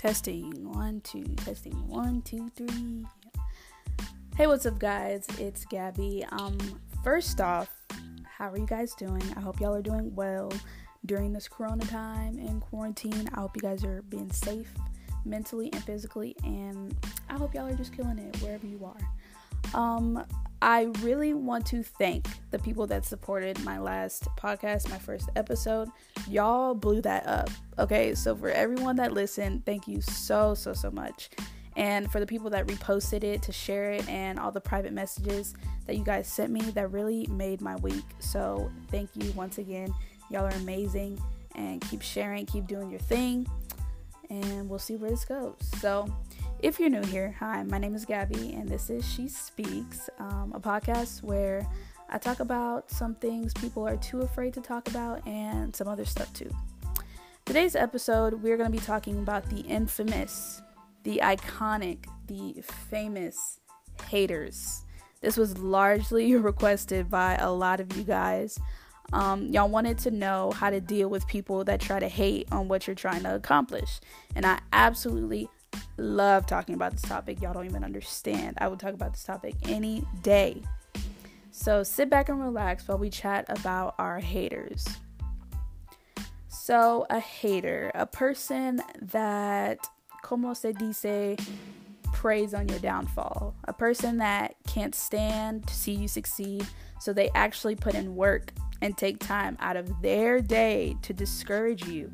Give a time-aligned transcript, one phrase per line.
[0.00, 3.04] Testing one, two, testing one, two, three.
[4.34, 5.26] Hey, what's up, guys?
[5.38, 6.24] It's Gabby.
[6.32, 6.56] Um,
[7.04, 7.68] first off,
[8.24, 9.22] how are you guys doing?
[9.36, 10.50] I hope y'all are doing well
[11.04, 13.28] during this corona time and quarantine.
[13.34, 14.72] I hope you guys are being safe
[15.26, 16.96] mentally and physically, and
[17.28, 19.78] I hope y'all are just killing it wherever you are.
[19.78, 20.24] Um,
[20.62, 25.88] I really want to thank the people that supported my last podcast, my first episode.
[26.28, 27.48] Y'all blew that up.
[27.78, 31.30] Okay, so for everyone that listened, thank you so, so, so much.
[31.76, 35.54] And for the people that reposted it to share it and all the private messages
[35.86, 38.04] that you guys sent me, that really made my week.
[38.18, 39.94] So thank you once again.
[40.30, 41.18] Y'all are amazing
[41.54, 43.46] and keep sharing, keep doing your thing,
[44.28, 45.56] and we'll see where this goes.
[45.80, 46.12] So,
[46.62, 50.52] if you're new here, hi, my name is Gabby, and this is She Speaks, um,
[50.54, 51.66] a podcast where
[52.10, 56.04] I talk about some things people are too afraid to talk about and some other
[56.04, 56.50] stuff too.
[57.46, 60.60] Today's episode, we're going to be talking about the infamous,
[61.04, 63.60] the iconic, the famous
[64.08, 64.84] haters.
[65.22, 68.58] This was largely requested by a lot of you guys.
[69.14, 72.68] Um, y'all wanted to know how to deal with people that try to hate on
[72.68, 73.98] what you're trying to accomplish.
[74.36, 75.48] And I absolutely
[75.96, 77.40] love talking about this topic.
[77.40, 78.56] Y'all don't even understand.
[78.60, 80.62] I would talk about this topic any day.
[81.50, 84.86] So sit back and relax while we chat about our haters.
[86.48, 89.88] So, a hater, a person that,
[90.22, 91.36] como se dice,
[92.12, 96.66] preys on your downfall, a person that can't stand to see you succeed,
[97.00, 101.86] so they actually put in work and take time out of their day to discourage
[101.86, 102.12] you.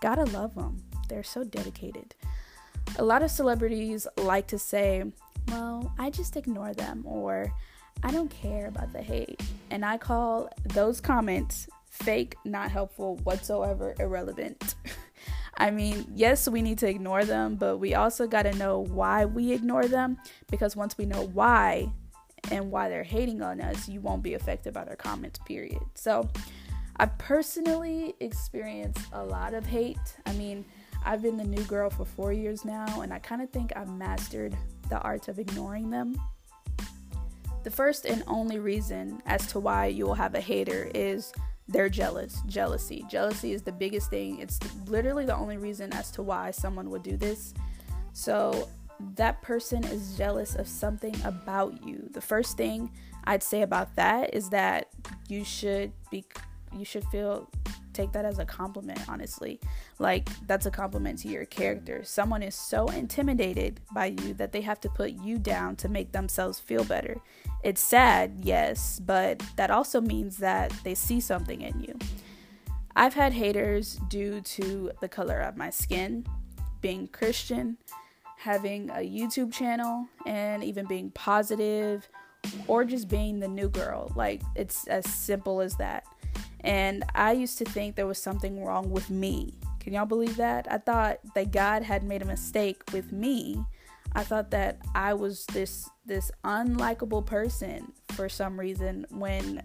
[0.00, 0.82] Gotta love them.
[1.08, 2.14] They're so dedicated.
[2.98, 5.04] A lot of celebrities like to say,
[5.48, 7.52] well, I just ignore them or
[8.02, 9.40] I don't care about the hate.
[9.70, 14.74] And I call those comments fake, not helpful whatsoever, irrelevant.
[15.56, 19.24] I mean, yes, we need to ignore them, but we also got to know why
[19.24, 20.18] we ignore them
[20.50, 21.92] because once we know why
[22.50, 25.80] and why they're hating on us, you won't be affected by their comments, period.
[25.94, 26.28] So,
[26.96, 30.16] I personally experienced a lot of hate.
[30.26, 30.64] I mean,
[31.04, 33.90] I've been the new girl for four years now, and I kind of think I've
[33.90, 34.56] mastered
[34.88, 36.20] the art of ignoring them.
[37.62, 41.32] The first and only reason as to why you will have a hater is
[41.68, 42.42] they're jealous.
[42.46, 43.04] Jealousy.
[43.08, 44.38] Jealousy is the biggest thing.
[44.38, 47.54] It's literally the only reason as to why someone would do this.
[48.12, 48.68] So,
[49.16, 52.08] that person is jealous of something about you.
[52.12, 52.90] The first thing
[53.24, 54.88] I'd say about that is that
[55.28, 56.24] you should be
[56.76, 57.48] you should feel
[57.94, 59.60] take that as a compliment, honestly.
[59.98, 62.02] Like, that's a compliment to your character.
[62.04, 66.12] Someone is so intimidated by you that they have to put you down to make
[66.12, 67.20] themselves feel better.
[67.62, 71.98] It's sad, yes, but that also means that they see something in you.
[72.96, 76.26] I've had haters due to the color of my skin,
[76.80, 77.78] being Christian,
[78.36, 82.08] having a YouTube channel, and even being positive
[82.66, 84.12] or just being the new girl.
[84.14, 86.04] Like, it's as simple as that.
[86.64, 89.54] And I used to think there was something wrong with me.
[89.80, 90.66] Can y'all believe that?
[90.70, 93.62] I thought that God had made a mistake with me.
[94.14, 99.62] I thought that I was this this unlikable person for some reason when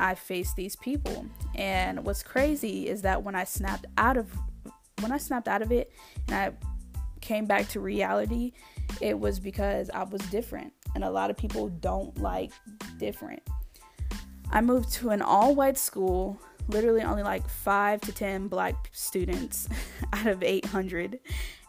[0.00, 1.26] I faced these people.
[1.54, 4.32] And what's crazy is that when I snapped out of
[5.00, 5.92] when I snapped out of it
[6.26, 6.52] and I
[7.20, 8.52] came back to reality,
[9.00, 10.72] it was because I was different.
[10.96, 12.50] And a lot of people don't like
[12.98, 13.42] different.
[14.50, 19.68] I moved to an all white school, literally only like five to 10 black students
[20.12, 21.20] out of 800.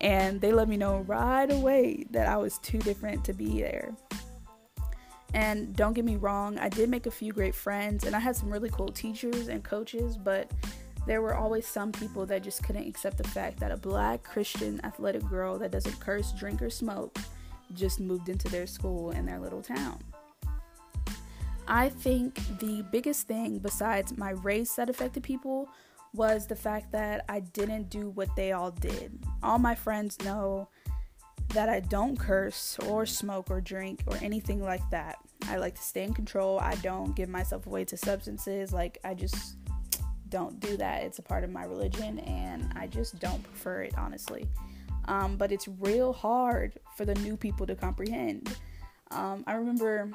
[0.00, 3.94] And they let me know right away that I was too different to be there.
[5.32, 8.36] And don't get me wrong, I did make a few great friends and I had
[8.36, 10.50] some really cool teachers and coaches, but
[11.06, 14.80] there were always some people that just couldn't accept the fact that a black Christian
[14.84, 17.18] athletic girl that doesn't curse, drink, or smoke
[17.74, 19.98] just moved into their school in their little town.
[21.68, 25.68] I think the biggest thing besides my race that affected people
[26.14, 29.18] was the fact that I didn't do what they all did.
[29.42, 30.68] All my friends know
[31.50, 35.18] that I don't curse or smoke or drink or anything like that.
[35.48, 36.58] I like to stay in control.
[36.60, 38.72] I don't give myself away to substances.
[38.72, 39.56] Like, I just
[40.28, 41.02] don't do that.
[41.02, 44.48] It's a part of my religion and I just don't prefer it, honestly.
[45.06, 48.56] Um, but it's real hard for the new people to comprehend.
[49.10, 50.10] Um, I remember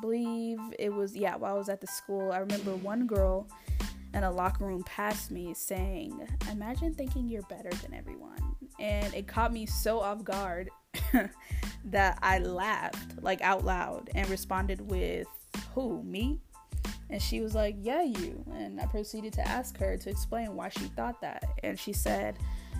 [0.00, 2.32] believe it was yeah while I was at the school.
[2.32, 3.48] I remember one girl
[4.14, 9.26] in a locker room past me saying, "Imagine thinking you're better than everyone," and it
[9.26, 10.70] caught me so off guard
[11.84, 15.28] that I laughed like out loud and responded with,
[15.74, 16.40] "Who me?"
[17.10, 18.44] And she was like, Yeah, you.
[18.54, 21.44] And I proceeded to ask her to explain why she thought that.
[21.62, 22.38] And she said,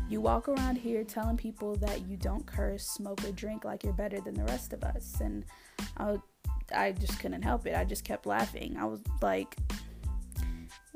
[0.08, 3.93] You walk around here telling people that you don't curse, smoke, or drink like you're
[3.93, 5.20] better than the rest of us.
[5.20, 5.44] And
[5.96, 6.19] I,
[6.75, 7.75] I just couldn't help it.
[7.75, 8.76] I just kept laughing.
[8.79, 9.56] I was like,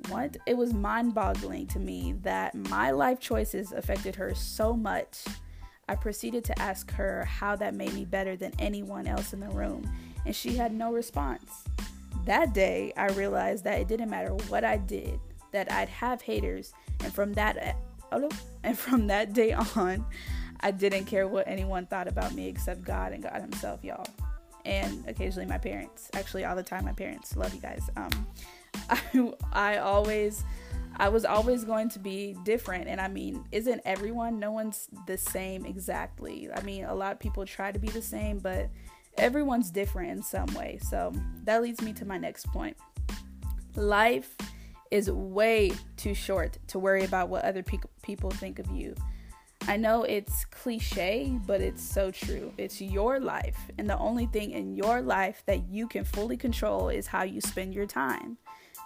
[0.08, 0.36] what?
[0.46, 5.24] It was mind boggling to me that my life choices affected her so much.
[5.88, 9.48] I proceeded to ask her how that made me better than anyone else in the
[9.48, 9.90] room,
[10.24, 11.64] and she had no response.
[12.24, 15.18] That day, I realized that it didn't matter what I did,
[15.50, 17.76] that I'd have haters, and from that
[18.62, 20.04] and from that day on,
[20.60, 24.06] I didn't care what anyone thought about me except God and God Himself, y'all,
[24.64, 26.10] and occasionally my parents.
[26.14, 27.36] Actually, all the time, my parents.
[27.36, 27.88] Love you guys.
[27.96, 28.26] Um,
[28.90, 30.44] I, I always
[30.96, 32.88] I was always going to be different.
[32.88, 34.38] And I mean, isn't everyone?
[34.38, 36.48] No one's the same exactly.
[36.54, 38.68] I mean, a lot of people try to be the same, but
[39.16, 40.78] everyone's different in some way.
[40.88, 41.12] So
[41.44, 42.76] that leads me to my next point.
[43.74, 44.36] Life
[44.90, 48.94] is way too short to worry about what other pe- people think of you.
[49.68, 52.52] I know it's cliche, but it's so true.
[52.58, 56.88] It's your life, and the only thing in your life that you can fully control
[56.88, 58.38] is how you spend your time.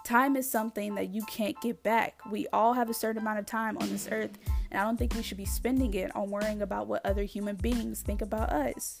[0.03, 2.19] Time is something that you can't get back.
[2.31, 4.37] We all have a certain amount of time on this earth,
[4.71, 7.55] and I don't think we should be spending it on worrying about what other human
[7.55, 8.99] beings think about us.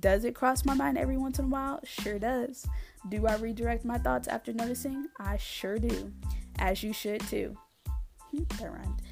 [0.00, 1.78] Does it cross my mind every once in a while?
[1.84, 2.66] Sure does.
[3.10, 5.08] Do I redirect my thoughts after noticing?
[5.20, 6.10] I sure do.
[6.58, 7.56] As you should too.
[8.32, 9.02] that rhymed.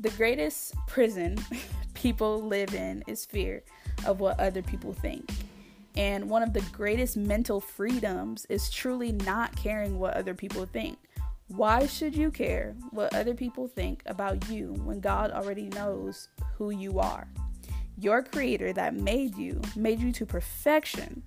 [0.00, 1.36] The greatest prison
[1.94, 3.64] people live in is fear
[4.06, 5.28] of what other people think.
[5.96, 10.98] And one of the greatest mental freedoms is truly not caring what other people think.
[11.48, 16.70] Why should you care what other people think about you when God already knows who
[16.70, 17.26] you are?
[17.98, 21.24] Your creator that made you made you to perfection.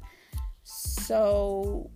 [0.64, 1.90] So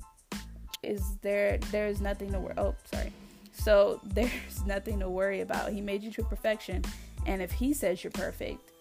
[0.83, 3.13] is there there's nothing to worry oh sorry.
[3.55, 5.71] So there's nothing to worry about.
[5.71, 6.83] He made you to perfection.
[7.25, 8.71] And if he says you're perfect,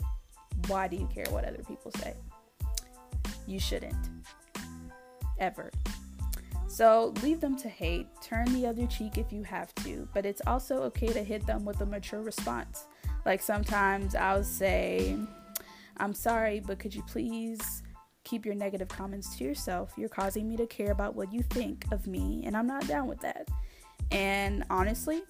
[0.67, 2.15] why do you care what other people say?
[3.47, 3.95] you shouldn't.
[5.39, 5.71] Ever.
[6.67, 10.43] So leave them to hate, turn the other cheek if you have to, but it's
[10.47, 12.87] also okay to hit them with a mature response.
[13.25, 15.17] Like sometimes I'll say,
[15.99, 17.83] I'm sorry, but could you please
[18.25, 19.93] keep your negative comments to yourself?
[19.97, 23.07] You're causing me to care about what you think of me, and I'm not down
[23.07, 23.49] with that.
[24.11, 25.23] And honestly,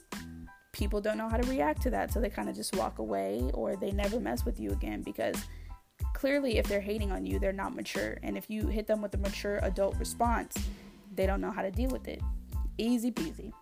[0.72, 3.50] people don't know how to react to that, so they kind of just walk away
[3.54, 5.36] or they never mess with you again because
[6.12, 8.18] clearly if they're hating on you, they're not mature.
[8.22, 10.56] And if you hit them with a mature adult response,
[11.14, 12.20] they don't know how to deal with it.
[12.76, 13.52] Easy peasy.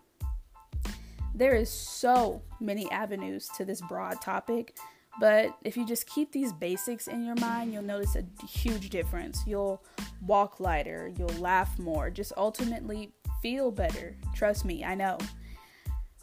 [1.34, 4.76] There is so many avenues to this broad topic,
[5.20, 9.42] but if you just keep these basics in your mind, you'll notice a huge difference.
[9.46, 9.82] You'll
[10.26, 13.12] walk lighter, you'll laugh more, just ultimately
[13.42, 14.16] feel better.
[14.34, 15.18] Trust me, I know.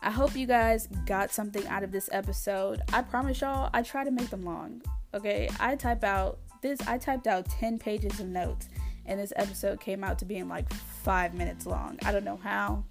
[0.01, 2.81] I hope you guys got something out of this episode.
[2.94, 4.81] I promise y'all, I try to make them long.
[5.13, 6.80] Okay, I type out this.
[6.88, 8.69] I typed out ten pages of notes,
[9.06, 12.00] and this episode came out to being like five minutes long.
[12.06, 12.86] I don't know how.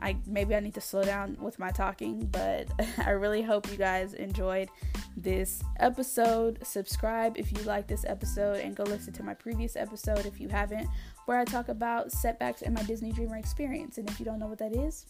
[0.00, 2.68] I maybe I need to slow down with my talking, but
[3.04, 4.70] I really hope you guys enjoyed
[5.16, 6.58] this episode.
[6.62, 10.48] Subscribe if you like this episode and go listen to my previous episode if you
[10.48, 10.88] haven't,
[11.26, 13.98] where I talk about setbacks in my Disney Dreamer experience.
[13.98, 15.06] And if you don't know what that is,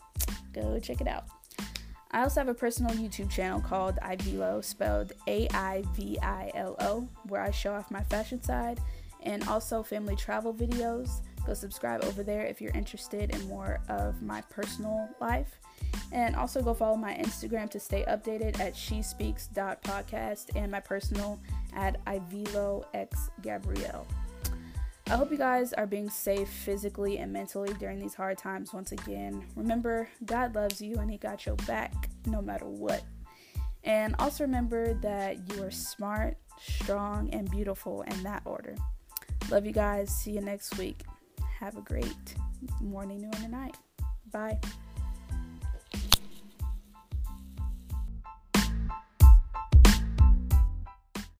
[0.52, 1.24] go check it out.
[2.12, 6.74] I also have a personal YouTube channel called Aivilo, spelled A I V I L
[6.80, 8.80] O, where I show off my fashion side
[9.22, 11.20] and also family travel videos.
[11.46, 15.59] Go subscribe over there if you're interested in more of my personal life.
[16.12, 21.40] And also go follow my Instagram to stay updated at shespeaks.podcast and my personal
[21.74, 24.06] at AiviloXGabrielle.
[25.06, 28.92] I hope you guys are being safe physically and mentally during these hard times once
[28.92, 29.44] again.
[29.56, 33.02] Remember, God loves you and He got your back no matter what.
[33.82, 38.76] And also remember that you are smart, strong, and beautiful in that order.
[39.50, 40.14] Love you guys.
[40.14, 41.02] See you next week.
[41.58, 42.34] Have a great
[42.80, 43.76] morning, noon, and night.
[44.30, 44.60] Bye.